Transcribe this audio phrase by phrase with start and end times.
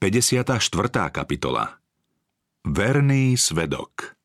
[0.00, 1.12] 54.
[1.12, 1.76] kapitola
[2.64, 4.16] Verný svedok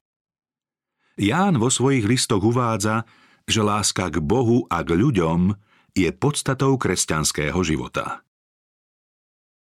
[1.20, 3.04] Ján vo svojich listoch uvádza,
[3.44, 5.51] že láska k Bohu a k ľuďom
[5.91, 8.23] je podstatou kresťanského života.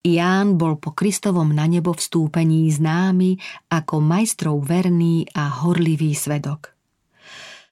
[0.03, 3.39] Ján bol po Kristovom na nebo vstúpení známy
[3.71, 6.75] ako majstrov verný a horlivý svedok.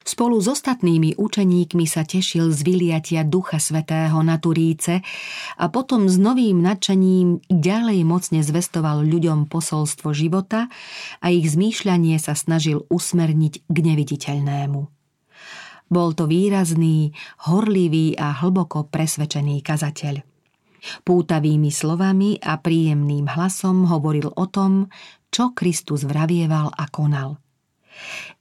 [0.00, 5.04] Spolu s ostatnými učeníkmi sa tešil z vyliatia Ducha Svetého na Turíce
[5.60, 10.72] a potom s novým nadšením ďalej mocne zvestoval ľuďom posolstvo života
[11.20, 14.80] a ich zmýšľanie sa snažil usmerniť k neviditeľnému.
[15.92, 17.12] Bol to výrazný,
[17.44, 20.16] horlivý a hlboko presvedčený kazateľ.
[21.04, 24.88] Pútavými slovami a príjemným hlasom hovoril o tom,
[25.28, 27.36] čo Kristus vravieval a konal–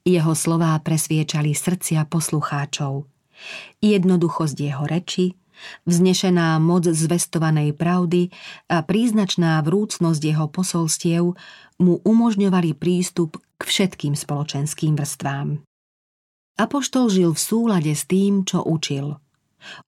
[0.04, 3.08] jeho slová presviečali srdcia poslucháčov.
[3.80, 5.38] Jednoduchosť jeho reči,
[5.88, 8.32] vznešená moc zvestovanej pravdy
[8.68, 11.24] a príznačná vrúcnosť jeho posolstiev
[11.80, 15.64] mu umožňovali prístup k všetkým spoločenským vrstvám.
[16.60, 19.16] Apoštol žil v súlade s tým, čo učil–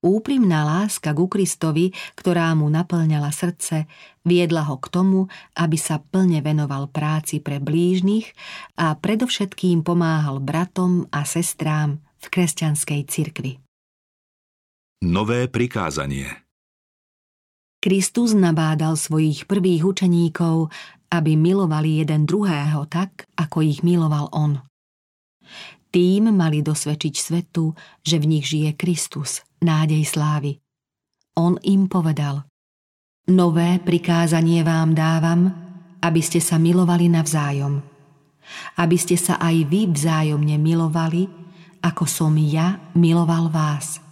[0.04, 3.88] Úprimná láska ku Kristovi, ktorá mu naplňala srdce,
[4.22, 8.30] viedla ho k tomu, aby sa plne venoval práci pre blížnych
[8.78, 13.52] a predovšetkým pomáhal bratom a sestrám v kresťanskej cirkvi.
[15.02, 16.30] Nové prikázanie
[17.82, 20.70] Kristus nabádal svojich prvých učeníkov,
[21.10, 24.62] aby milovali jeden druhého tak, ako ich miloval on.
[25.90, 27.74] Tým mali dosvedčiť svetu,
[28.06, 30.58] že v nich žije Kristus– nádej slávy.
[31.38, 32.44] On im povedal,
[33.30, 35.48] nové prikázanie vám dávam,
[36.02, 37.80] aby ste sa milovali navzájom.
[38.76, 41.30] Aby ste sa aj vy vzájomne milovali,
[41.80, 44.02] ako som ja miloval vás.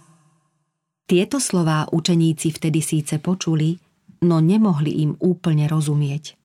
[1.05, 3.75] Tieto slová učeníci vtedy síce počuli,
[4.23, 6.39] no nemohli im úplne rozumieť.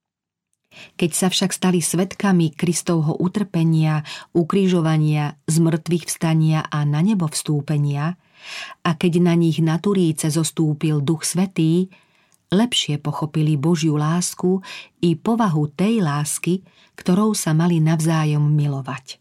[0.98, 4.04] Keď sa však stali svetkami Kristovho utrpenia,
[4.36, 8.18] ukrižovania, zmrtvých vstania a na nebo vstúpenia,
[8.86, 11.90] a keď na nich na Turíce zostúpil Duch Svetý,
[12.50, 14.62] lepšie pochopili Božiu lásku
[15.02, 16.62] i povahu tej lásky,
[16.94, 19.18] ktorou sa mali navzájom milovať.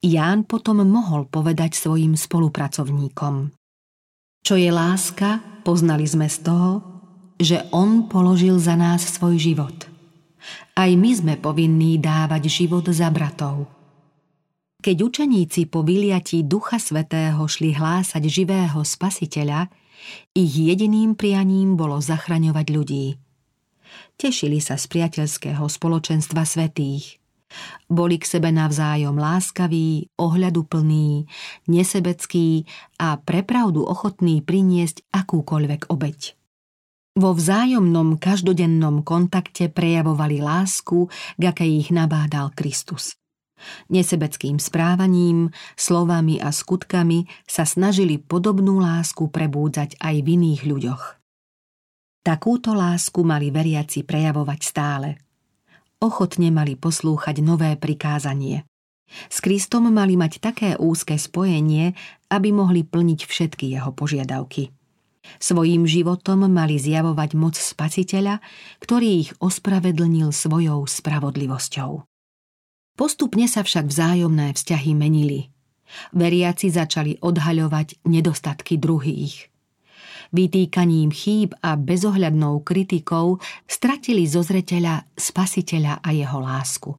[0.00, 3.52] Ján potom mohol povedať svojim spolupracovníkom.
[4.40, 6.70] Čo je láska, poznali sme z toho,
[7.36, 9.76] že on položil za nás svoj život.
[10.72, 13.68] Aj my sme povinní dávať život za bratov.
[14.80, 19.68] Keď učeníci po vyliatí Ducha Svetého šli hlásať živého spasiteľa,
[20.32, 23.06] ich jediným prianím bolo zachraňovať ľudí.
[24.16, 27.20] Tešili sa z priateľského spoločenstva svetých.
[27.92, 31.28] Boli k sebe navzájom láskaví, ohľaduplní,
[31.68, 32.64] nesebeckí
[32.96, 36.40] a prepravdu ochotní priniesť akúkoľvek obeď.
[37.20, 43.19] Vo vzájomnom každodennom kontakte prejavovali lásku, k akej ich nabádal Kristus.
[43.92, 51.02] Nesebeckým správaním, slovami a skutkami sa snažili podobnú lásku prebúdzať aj v iných ľuďoch.
[52.20, 55.16] Takúto lásku mali veriaci prejavovať stále.
[56.00, 58.68] Ochotne mali poslúchať nové prikázanie.
[59.32, 61.96] S Kristom mali mať také úzke spojenie,
[62.30, 64.70] aby mohli plniť všetky jeho požiadavky.
[65.40, 68.40] Svojím životom mali zjavovať moc spasiteľa,
[68.80, 72.09] ktorý ich ospravedlnil svojou spravodlivosťou.
[73.00, 75.48] Postupne sa však vzájomné vzťahy menili.
[76.12, 79.48] Veriaci začali odhaľovať nedostatky druhých.
[80.36, 86.92] Vytýkaním chýb a bezohľadnou kritikou stratili zo zreteľa spasiteľa a jeho lásku.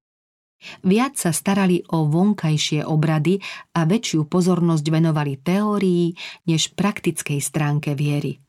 [0.81, 3.37] Viac sa starali o vonkajšie obrady
[3.77, 6.17] a väčšiu pozornosť venovali teórii
[6.49, 8.41] než praktickej stránke viery.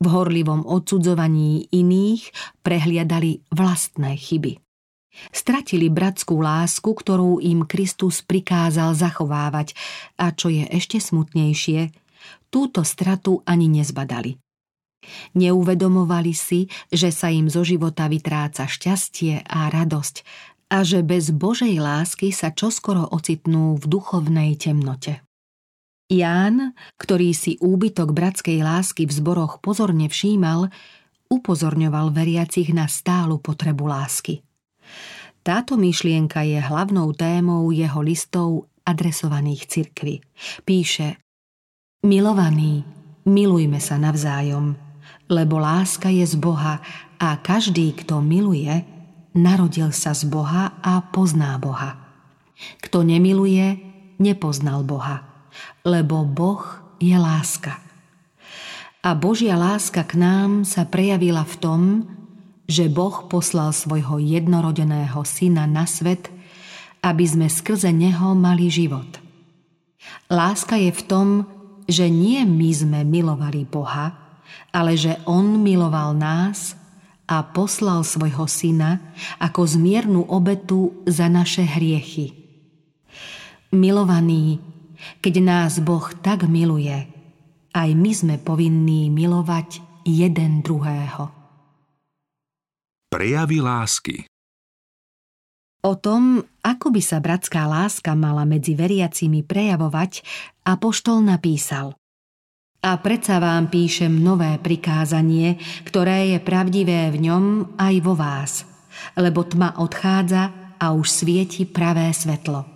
[0.00, 2.32] V horlivom odsudzovaní iných
[2.64, 4.63] prehliadali vlastné chyby.
[5.30, 9.72] Stratili bratskú lásku, ktorú im Kristus prikázal zachovávať
[10.18, 11.94] a čo je ešte smutnejšie,
[12.50, 14.38] túto stratu ani nezbadali.
[15.36, 20.24] Neuvedomovali si, že sa im zo života vytráca šťastie a radosť
[20.72, 25.20] a že bez Božej lásky sa čoskoro ocitnú v duchovnej temnote.
[26.08, 30.68] Ján, ktorý si úbytok bratskej lásky v zboroch pozorne všímal,
[31.32, 34.44] upozorňoval veriacich na stálu potrebu lásky.
[35.44, 40.24] Táto myšlienka je hlavnou témou jeho listov adresovaných cirkvi.
[40.64, 41.20] Píše
[42.04, 42.84] Milovaní,
[43.24, 44.76] milujme sa navzájom,
[45.32, 46.80] lebo láska je z Boha
[47.16, 48.84] a každý, kto miluje,
[49.32, 51.96] narodil sa z Boha a pozná Boha.
[52.84, 53.80] Kto nemiluje,
[54.20, 55.48] nepoznal Boha,
[55.84, 56.62] lebo Boh
[57.00, 57.80] je láska.
[59.04, 61.80] A Božia láska k nám sa prejavila v tom,
[62.64, 66.32] že Boh poslal svojho jednorodeného syna na svet,
[67.04, 69.20] aby sme skrze neho mali život.
[70.32, 71.28] Láska je v tom,
[71.84, 74.16] že nie my sme milovali Boha,
[74.72, 76.76] ale že On miloval nás
[77.28, 79.00] a poslal svojho syna
[79.40, 82.32] ako zmiernu obetu za naše hriechy.
[83.72, 84.60] Milovaní,
[85.20, 87.04] keď nás Boh tak miluje,
[87.74, 91.43] aj my sme povinní milovať jeden druhého.
[93.14, 94.26] Prejavy lásky
[95.86, 100.26] O tom, ako by sa bratská láska mala medzi veriacimi prejavovať,
[100.66, 101.94] Apoštol napísal
[102.82, 107.44] A predsa vám píšem nové prikázanie, ktoré je pravdivé v ňom
[107.78, 108.66] aj vo vás,
[109.14, 112.66] lebo tma odchádza a už svieti pravé svetlo.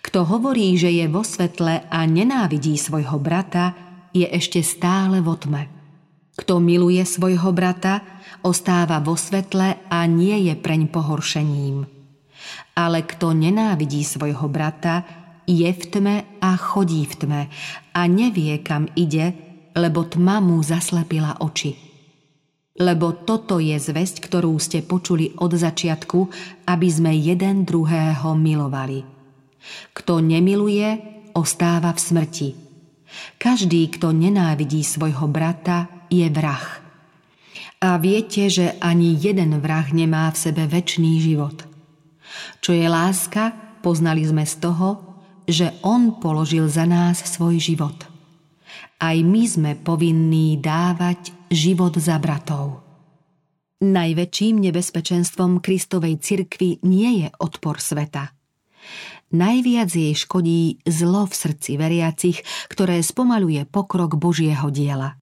[0.00, 3.76] Kto hovorí, že je vo svetle a nenávidí svojho brata,
[4.16, 5.83] je ešte stále vo tme.
[6.34, 8.02] Kto miluje svojho brata,
[8.42, 11.94] ostáva vo svetle a nie je preň pohoršením
[12.74, 15.06] ale kto nenávidí svojho brata,
[15.44, 17.42] je v tme a chodí v tme
[17.94, 19.36] a nevie, kam ide,
[19.76, 21.76] lebo tma mu zaslepila oči.
[22.74, 26.18] Lebo toto je zväzť, ktorú ste počuli od začiatku,
[26.66, 29.06] aby sme jeden druhého milovali.
[29.94, 30.98] Kto nemiluje,
[31.38, 32.48] ostáva v smrti.
[33.38, 36.82] Každý, kto nenávidí svojho brata, je vrah.
[37.84, 41.68] A viete, že ani jeden vrah nemá v sebe väčší život–
[42.60, 43.52] čo je láska,
[43.84, 44.88] poznali sme z toho,
[45.44, 47.96] že On položil za nás svoj život.
[48.96, 52.80] Aj my sme povinní dávať život za bratov.
[53.84, 58.32] Najväčším nebezpečenstvom Kristovej cirkvi nie je odpor sveta.
[59.34, 62.40] Najviac jej škodí zlo v srdci veriacich,
[62.70, 65.20] ktoré spomaluje pokrok Božieho diela.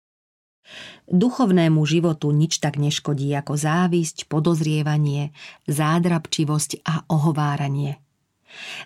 [1.11, 5.35] Duchovnému životu nič tak neškodí ako závisť, podozrievanie,
[5.67, 7.99] zádrabčivosť a ohováranie.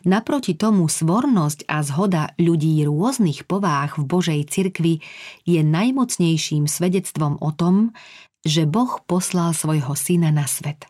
[0.06, 5.02] Naproti tomu svornosť a zhoda ľudí rôznych povách v Božej cirkvi
[5.42, 7.90] je najmocnejším svedectvom o tom,
[8.46, 10.86] že Boh poslal svojho syna na svet.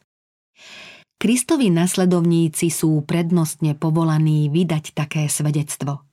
[1.16, 6.05] Kristovi nasledovníci sú prednostne povolaní vydať také svedectvo.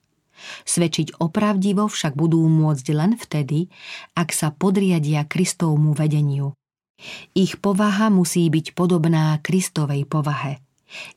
[0.64, 3.68] Svedčiť opravdivo však budú môcť len vtedy,
[4.14, 6.54] ak sa podriadia Kristovmu vedeniu.
[7.36, 10.64] Ich povaha musí byť podobná Kristovej povahe.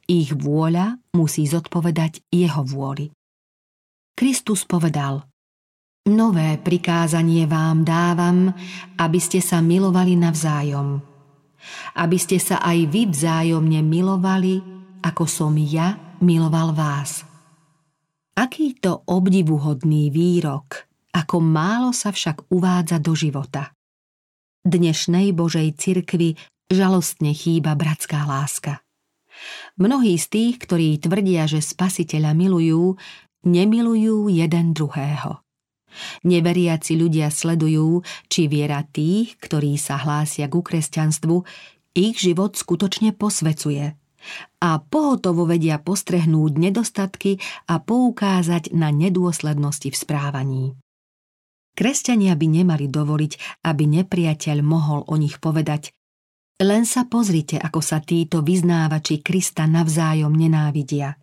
[0.08, 3.12] Ich vôľa musí zodpovedať jeho vôli.
[4.16, 5.28] Kristus povedal
[6.06, 8.54] Nové prikázanie vám dávam,
[8.96, 11.02] aby ste sa milovali navzájom.
[11.98, 14.62] Aby ste sa aj vy vzájomne milovali,
[15.02, 17.26] ako som ja miloval vás.
[18.36, 20.84] Aký to obdivuhodný výrok,
[21.16, 23.72] ako málo sa však uvádza do života.
[24.60, 26.36] Dnešnej Božej cirkvi
[26.68, 28.84] žalostne chýba bratská láska.
[29.80, 33.00] Mnohí z tých, ktorí tvrdia, že spasiteľa milujú,
[33.48, 35.40] nemilujú jeden druhého.
[36.28, 41.40] Neveriaci ľudia sledujú, či viera tých, ktorí sa hlásia ku kresťanstvu,
[41.96, 43.96] ich život skutočne posvecuje–
[44.62, 47.38] a pohotovo vedia postrehnúť nedostatky
[47.70, 50.64] a poukázať na nedôslednosti v správaní.
[51.76, 55.92] Kresťania by nemali dovoliť, aby nepriateľ mohol o nich povedať
[56.56, 61.20] len sa pozrite, ako sa títo vyznávači Krista navzájom nenávidia.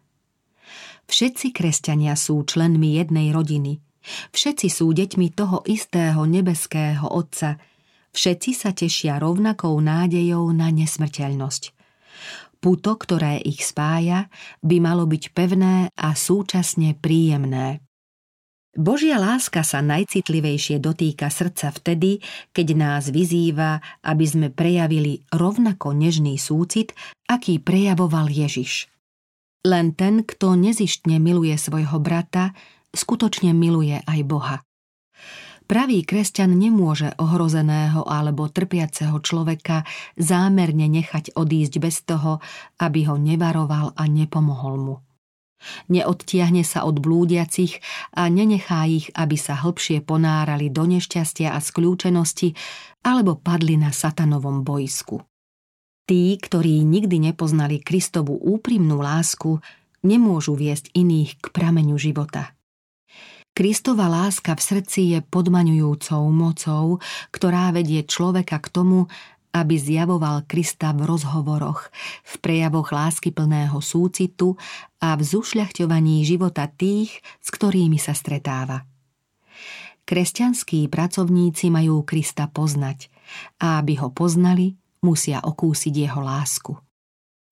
[1.10, 3.82] Všetci kresťania sú členmi jednej rodiny.
[4.30, 7.58] Všetci sú deťmi toho istého nebeského Otca.
[8.14, 11.74] Všetci sa tešia rovnakou nádejou na nesmrteľnosť.
[12.64, 14.32] Puto, ktoré ich spája,
[14.64, 17.84] by malo byť pevné a súčasne príjemné.
[18.74, 22.24] Božia láska sa najcitlivejšie dotýka srdca vtedy,
[22.56, 26.96] keď nás vyzýva, aby sme prejavili rovnako nežný súcit,
[27.28, 28.88] aký prejavoval Ježiš.
[29.68, 32.56] Len ten, kto nezištne miluje svojho brata,
[32.96, 34.64] skutočne miluje aj Boha.
[35.64, 39.88] Pravý kresťan nemôže ohrozeného alebo trpiaceho človeka
[40.20, 42.44] zámerne nechať odísť bez toho,
[42.84, 44.96] aby ho nevaroval a nepomohol mu.
[45.88, 47.80] Neodtiahne sa od blúdiacich
[48.12, 52.52] a nenechá ich, aby sa hlbšie ponárali do nešťastia a skľúčenosti
[53.08, 55.24] alebo padli na satanovom bojsku.
[56.04, 59.64] Tí, ktorí nikdy nepoznali Kristovu úprimnú lásku,
[60.04, 62.52] nemôžu viesť iných k prameňu života.
[63.54, 66.98] Kristova láska v srdci je podmaňujúcou mocou,
[67.30, 69.06] ktorá vedie človeka k tomu,
[69.54, 71.94] aby zjavoval Krista v rozhovoroch,
[72.26, 74.58] v prejavoch lásky plného súcitu
[74.98, 78.90] a v zušľachťovaní života tých, s ktorými sa stretáva.
[80.10, 83.14] Kresťanskí pracovníci majú Krista poznať
[83.62, 84.74] a aby ho poznali,
[85.06, 86.74] musia okúsiť jeho lásku.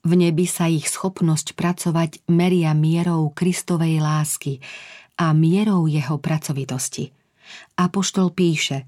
[0.02, 4.58] V nebi sa ich schopnosť pracovať meria mierou Kristovej lásky
[5.18, 7.12] a mierou jeho pracovitosti.
[7.80, 8.88] Apoštol píše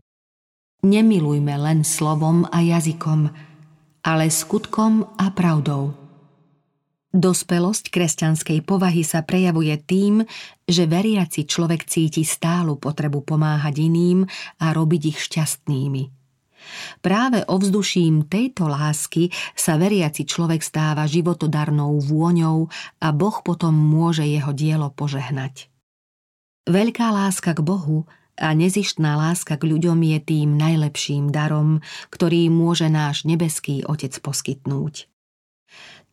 [0.83, 3.31] Nemilujme len slovom a jazykom,
[4.03, 5.95] ale skutkom a pravdou.
[7.13, 10.25] Dospelosť kresťanskej povahy sa prejavuje tým,
[10.65, 14.25] že veriaci človek cíti stálu potrebu pomáhať iným
[14.59, 16.03] a robiť ich šťastnými.
[17.05, 22.67] Práve ovzduším tejto lásky sa veriaci človek stáva životodarnou vôňou
[22.99, 25.72] a Boh potom môže jeho dielo požehnať.
[26.63, 28.07] Veľká láska k Bohu
[28.39, 35.11] a nezištná láska k ľuďom je tým najlepším darom, ktorý môže náš nebeský Otec poskytnúť.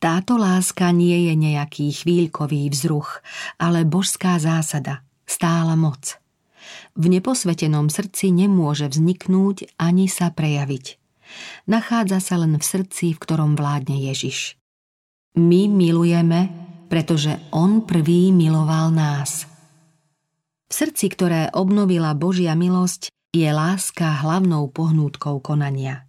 [0.01, 3.21] Táto láska nie je nejaký chvíľkový vzruch,
[3.61, 6.17] ale božská zásada, stála moc–
[6.97, 10.99] v neposvetenom srdci nemôže vzniknúť ani sa prejaviť.
[11.71, 14.59] Nachádza sa len v srdci, v ktorom vládne Ježiš.
[15.39, 16.51] My milujeme,
[16.91, 19.47] pretože On prvý miloval nás.
[20.71, 26.07] V srdci, ktoré obnovila Božia milosť, je láska hlavnou pohnútkou konania.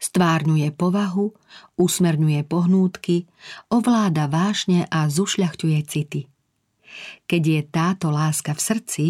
[0.00, 1.36] Stvárňuje povahu,
[1.76, 3.28] usmerňuje pohnútky,
[3.68, 6.24] ovláda vášne a zušľachťuje city.
[7.28, 9.06] Keď je táto láska v srdci,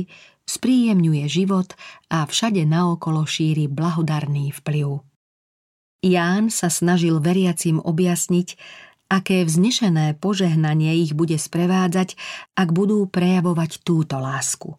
[0.51, 1.79] spríjemňuje život
[2.11, 4.99] a všade naokolo šíri blahodarný vplyv.
[6.03, 8.59] Ján sa snažil veriacim objasniť,
[9.09, 12.19] aké vznešené požehnanie ich bude sprevádzať,
[12.59, 14.75] ak budú prejavovať túto lásku.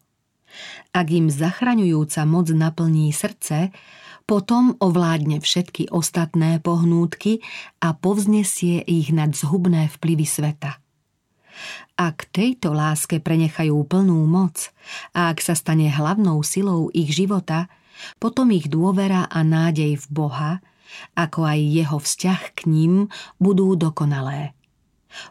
[0.90, 3.70] Ak im zachraňujúca moc naplní srdce,
[4.24, 7.42] potom ovládne všetky ostatné pohnútky
[7.82, 10.76] a povznesie ich nad zhubné vplyvy sveta–
[12.00, 14.72] ak tejto láske prenechajú plnú moc
[15.12, 17.68] a ak sa stane hlavnou silou ich života,
[18.16, 20.52] potom ich dôvera a nádej v Boha,
[21.12, 22.94] ako aj jeho vzťah k ním,
[23.36, 24.56] budú dokonalé.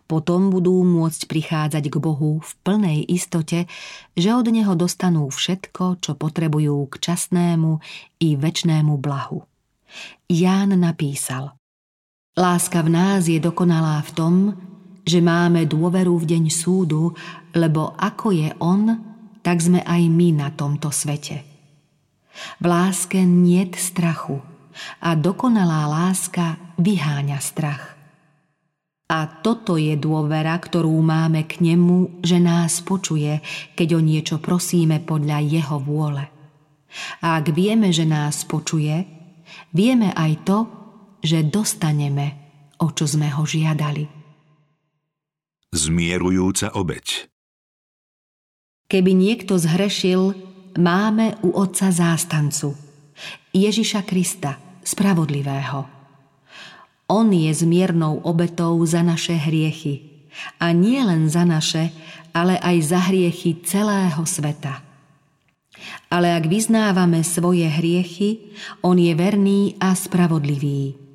[0.07, 3.65] Potom budú môcť prichádzať k Bohu v plnej istote,
[4.13, 7.79] že od Neho dostanú všetko, čo potrebujú k časnému
[8.19, 9.43] i väčnému blahu.
[10.29, 11.57] Ján napísal
[12.37, 14.35] Láska v nás je dokonalá v tom,
[15.03, 17.11] že máme dôveru v deň súdu,
[17.51, 18.95] lebo ako je On,
[19.43, 21.43] tak sme aj my na tomto svete.
[22.63, 24.39] V láske niet strachu
[25.03, 27.98] a dokonalá láska vyháňa strach.
[29.09, 33.41] A toto je dôvera, ktorú máme k nemu, že nás počuje,
[33.73, 36.29] keď o niečo prosíme podľa jeho vôle.
[37.25, 39.05] A ak vieme, že nás počuje,
[39.73, 40.57] vieme aj to,
[41.25, 42.37] že dostaneme,
[42.77, 44.19] o čo sme ho žiadali
[45.73, 47.29] zmierujúca obeď.
[48.89, 50.33] Keby niekto zhrešil,
[50.81, 52.73] máme u Otca zástancu,
[53.53, 55.98] Ježiša Krista, spravodlivého.
[57.09, 60.05] On je zmiernou obetou za naše hriechy.
[60.61, 61.89] A nie len za naše,
[62.31, 64.85] ale aj za hriechy celého sveta.
[66.13, 68.53] Ale ak vyznávame svoje hriechy,
[68.85, 71.09] On je verný a spravodlivý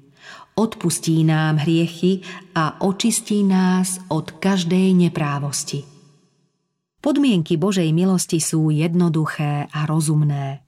[0.55, 2.23] odpustí nám hriechy
[2.55, 5.83] a očistí nás od každej neprávosti.
[7.03, 10.64] Podmienky Božej milosti sú jednoduché a rozumné.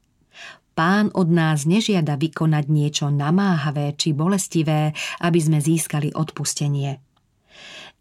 [0.76, 4.92] Pán od nás nežiada vykonať niečo namáhavé či bolestivé,
[5.24, 7.00] aby sme získali odpustenie.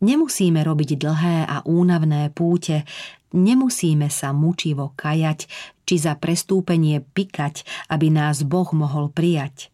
[0.04, 2.84] Nemusíme robiť dlhé a únavné púte,
[3.32, 5.48] nemusíme sa mučivo kajať
[5.88, 9.72] či za prestúpenie pikať, aby nás Boh mohol prijať.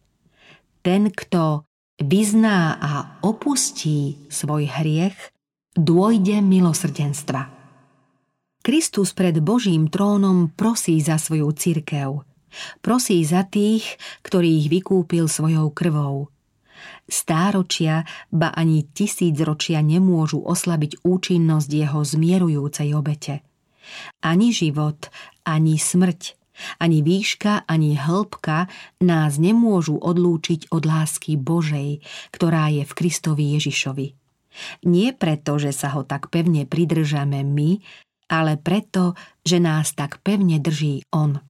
[0.86, 1.66] Ten, kto
[1.98, 5.18] vyzná a opustí svoj hriech,
[5.74, 7.50] dôjde milosrdenstva.
[8.62, 12.31] Kristus pred Božím trónom prosí za svoju cirkev.
[12.84, 16.28] Prosí za tých, ktorých vykúpil svojou krvou.
[17.06, 23.42] Stáročia, ba ani tisícročia nemôžu oslabiť účinnosť jeho zmierujúcej obete.
[24.22, 25.10] Ani život,
[25.42, 26.38] ani smrť,
[26.78, 28.70] ani výška, ani hĺbka
[29.02, 34.06] nás nemôžu odlúčiť od lásky Božej, ktorá je v Kristovi Ježišovi.
[34.84, 37.80] Nie preto, že sa ho tak pevne pridržame my,
[38.28, 41.40] ale preto, že nás tak pevne drží On.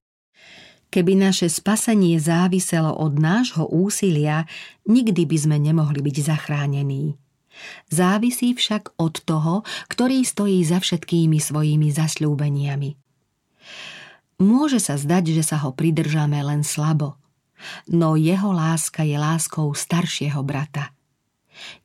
[0.93, 4.45] Keby naše spasenie záviselo od nášho úsilia,
[4.85, 7.17] nikdy by sme nemohli byť zachránení.
[7.89, 12.93] Závisí však od toho, ktorý stojí za všetkými svojimi zasľúbeniami.
[14.45, 17.17] Môže sa zdať, že sa ho pridržame len slabo,
[17.89, 20.93] no jeho láska je láskou staršieho brata.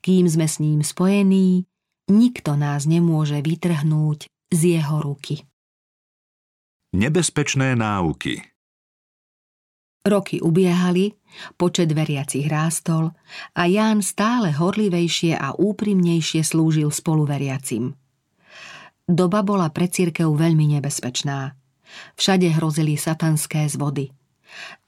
[0.05, 1.65] Kým sme s ním spojení,
[2.13, 5.49] nikto nás nemôže vytrhnúť z jeho ruky.
[6.93, 8.58] Nebezpečné náuky
[10.07, 11.13] Roky ubiehali,
[11.59, 13.13] počet veriacich rástol
[13.55, 17.93] a Ján stále horlivejšie a úprimnejšie slúžil spoluveriacim.
[19.09, 21.57] Doba bola pre církev veľmi nebezpečná.
[22.21, 24.13] Všade hrozili satanské zvody.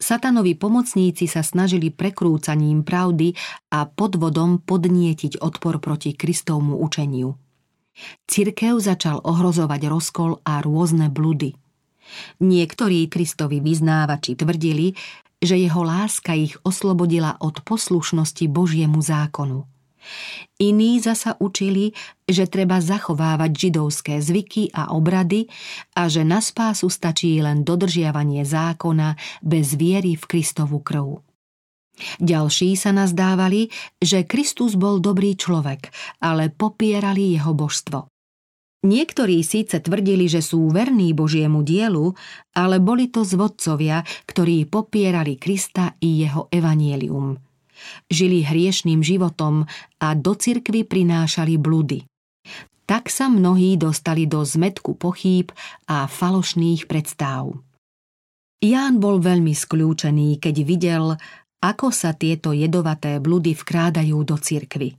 [0.00, 3.37] Satanovi pomocníci sa snažili prekrúcaním pravdy
[3.73, 7.37] a podvodom podnietiť odpor proti Kristovmu učeniu.
[8.25, 11.52] Cirkev začal ohrozovať rozkol a rôzne bludy.
[12.40, 14.93] Niektorí Kristovi vyznávači tvrdili,
[15.40, 19.64] že jeho láska ich oslobodila od poslušnosti Božiemu zákonu.
[20.61, 21.93] Iní zasa učili,
[22.25, 25.49] že treba zachovávať židovské zvyky a obrady
[25.97, 31.21] a že na spásu stačí len dodržiavanie zákona bez viery v Kristovu krv.
[32.17, 33.69] Ďalší sa nazdávali,
[34.00, 35.93] že Kristus bol dobrý človek,
[36.25, 38.09] ale popierali jeho božstvo.
[38.80, 42.16] Niektorí síce tvrdili, že sú verní Božiemu dielu,
[42.56, 47.37] ale boli to zvodcovia, ktorí popierali Krista i jeho evanielium.
[48.08, 49.68] Žili hriešným životom
[50.00, 52.08] a do cirkvy prinášali bludy.
[52.88, 55.52] Tak sa mnohí dostali do zmetku pochýb
[55.84, 57.60] a falošných predstáv.
[58.64, 61.04] Ján bol veľmi skľúčený, keď videl,
[61.60, 64.96] ako sa tieto jedovaté bludy vkrádajú do cirkvy.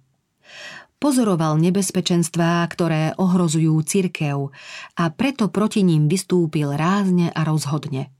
[1.01, 4.53] Pozoroval nebezpečenstvá, ktoré ohrozujú cirkev
[4.93, 8.13] a preto proti ním vystúpil rázne a rozhodne.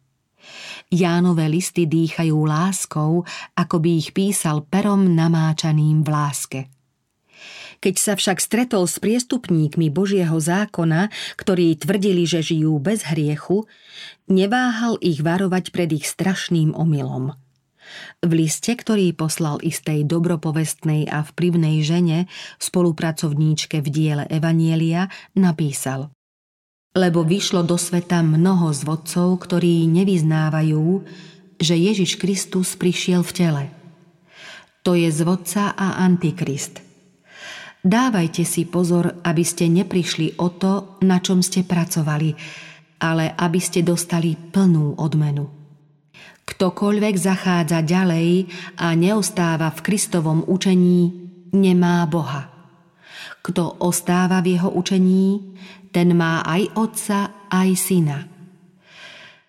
[0.90, 3.22] Jánové listy dýchajú láskou,
[3.54, 6.60] ako by ich písal perom namáčaným v láske.
[7.86, 13.70] Keď sa však stretol s priestupníkmi Božieho zákona, ktorí tvrdili, že žijú bez hriechu,
[14.26, 17.38] neváhal ich varovať pred ich strašným omylom–
[18.22, 22.30] v liste, ktorý poslal istej dobropovestnej a vplyvnej žene,
[22.62, 26.14] spolupracovníčke v diele Evanielia, napísal
[26.92, 30.86] Lebo vyšlo do sveta mnoho zvodcov, ktorí nevyznávajú,
[31.62, 33.64] že Ježiš Kristus prišiel v tele.
[34.82, 36.82] To je zvodca a antikrist.
[37.82, 42.34] Dávajte si pozor, aby ste neprišli o to, na čom ste pracovali,
[43.02, 45.61] ale aby ste dostali plnú odmenu.
[46.46, 48.50] Ktokoľvek zachádza ďalej
[48.82, 51.10] a neostáva v Kristovom učení,
[51.54, 52.50] nemá Boha.
[53.42, 55.58] Kto ostáva v jeho učení,
[55.92, 58.20] ten má aj otca, aj syna.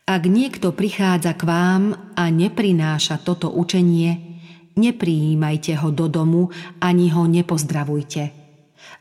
[0.02, 1.82] Ak niekto prichádza k vám
[2.18, 4.40] a neprináša toto učenie,
[4.74, 6.50] neprijímajte ho do domu
[6.82, 8.34] ani ho nepozdravujte.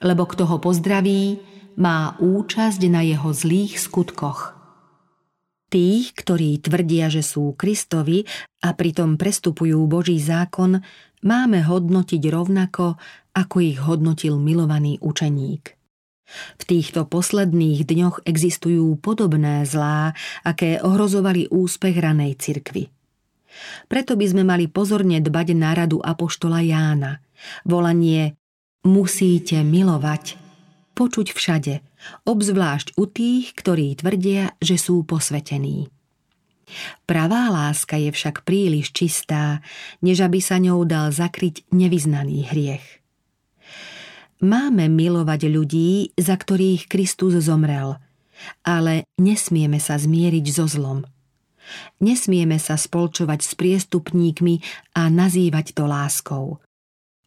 [0.06, 1.41] Lebo kto ho pozdraví,
[1.80, 4.61] má účasť na jeho zlých skutkoch.
[5.71, 8.27] Tých, ktorí tvrdia, že sú Kristovi
[8.60, 10.84] a pritom prestupujú Boží zákon,
[11.23, 12.99] máme hodnotiť rovnako,
[13.31, 15.79] ako ich hodnotil milovaný učeník.
[16.60, 20.12] V týchto posledných dňoch existujú podobné zlá,
[20.43, 22.91] aké ohrozovali úspech ranej cirkvy.
[23.88, 27.23] Preto by sme mali pozorne dbať na radu Apoštola Jána.
[27.63, 28.36] Volanie
[28.84, 30.50] musíte milovať,
[31.01, 31.81] počuť všade–
[32.29, 35.89] obzvlášť u tých, ktorí tvrdia, že sú posvetení.
[37.09, 39.65] Pravá láska je však príliš čistá,
[40.05, 42.85] než aby sa ňou dal zakryť nevyznaný hriech.
[44.45, 47.97] Máme milovať ľudí, za ktorých Kristus zomrel,
[48.61, 51.01] ale nesmieme sa zmieriť so zlom.
[52.01, 54.55] Nesmieme sa spolčovať s priestupníkmi
[54.97, 56.45] a nazývať to láskou.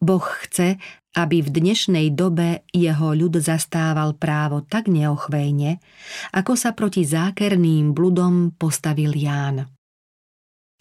[0.03, 0.75] Boh chce,
[1.15, 5.79] aby v dnešnej dobe jeho ľud zastával právo tak neochvejne,
[6.35, 9.71] ako sa proti zákerným bludom postavil Ján.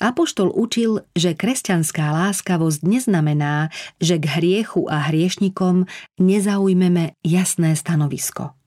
[0.02, 3.70] Apoštol učil, že kresťanská láskavosť neznamená,
[4.02, 5.86] že k hriechu a hriešnikom
[6.18, 8.58] nezaujmeme jasné stanovisko.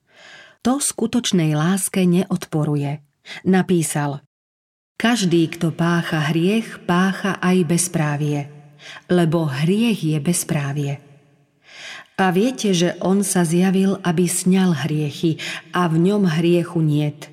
[0.64, 3.04] To skutočnej láske neodporuje.
[3.44, 4.24] Napísal
[4.98, 8.50] Každý, kto pácha hriech, pácha aj bezprávie,
[9.12, 11.07] lebo hriech je bezprávie.
[12.18, 15.38] A viete, že on sa zjavil, aby sňal hriechy
[15.70, 17.30] a v ňom hriechu niet.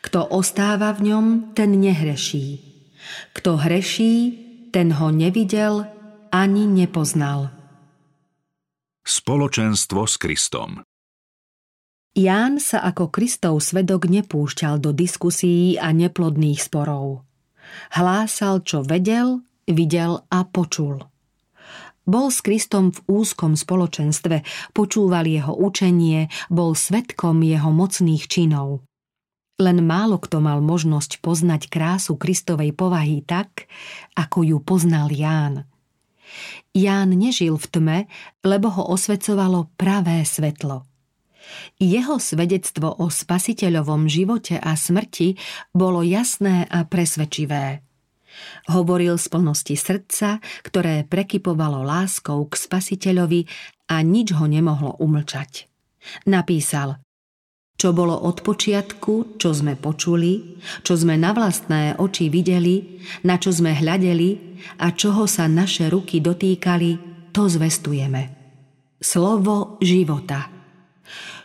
[0.00, 2.64] Kto ostáva v ňom, ten nehreší.
[3.36, 4.14] Kto hreší,
[4.72, 5.84] ten ho nevidel
[6.32, 7.52] ani nepoznal.
[9.04, 10.80] Spoločenstvo s Kristom
[12.16, 17.28] Ján sa ako Kristov svedok nepúšťal do diskusí a neplodných sporov.
[17.92, 21.04] Hlásal, čo vedel, videl a počul–
[22.08, 24.40] bol s Kristom v úzkom spoločenstve,
[24.72, 28.80] počúval jeho učenie, bol svetkom jeho mocných činov.
[29.60, 33.68] Len málo kto mal možnosť poznať krásu Kristovej povahy tak,
[34.16, 35.68] ako ju poznal Ján.
[36.72, 37.98] Ján nežil v tme,
[38.40, 40.88] lebo ho osvecovalo pravé svetlo.
[41.80, 45.36] Jeho svedectvo o spasiteľovom živote a smrti
[45.72, 47.82] bolo jasné a presvedčivé–
[48.70, 53.46] Hovoril z plnosti srdca, ktoré prekypovalo láskou k spasiteľovi
[53.92, 55.66] a nič ho nemohlo umlčať.
[56.28, 57.00] Napísal
[57.78, 63.54] čo bolo od počiatku, čo sme počuli, čo sme na vlastné oči videli, na čo
[63.54, 66.98] sme hľadeli a čoho sa naše ruky dotýkali,
[67.30, 68.34] to zvestujeme.
[68.98, 70.50] Slovo života.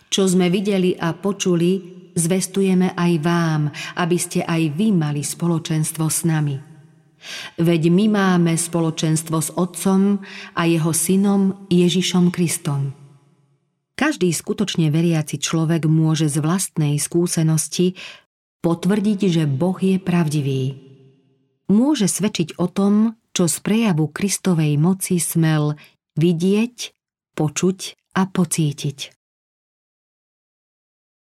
[0.10, 3.69] Čo sme videli a počuli, zvestujeme aj vám,
[4.01, 6.72] aby ste aj vy mali spoločenstvo s nami.
[7.57, 12.93] Veď my máme spoločenstvo s Otcom a jeho synom Ježišom Kristom.
[13.93, 17.93] Každý skutočne veriaci človek môže z vlastnej skúsenosti
[18.65, 20.63] potvrdiť, že Boh je pravdivý.
[21.69, 25.77] Môže svedčiť o tom, čo z prejavu Kristovej moci smel
[26.17, 26.75] vidieť,
[27.38, 27.79] počuť
[28.17, 29.22] a pocítiť.